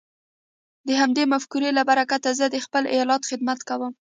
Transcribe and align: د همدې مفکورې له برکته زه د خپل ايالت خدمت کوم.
د 0.87 0.89
همدې 1.01 1.23
مفکورې 1.33 1.69
له 1.77 1.83
برکته 1.89 2.29
زه 2.39 2.45
د 2.49 2.57
خپل 2.65 2.83
ايالت 2.93 3.21
خدمت 3.29 3.59
کوم. 3.69 3.91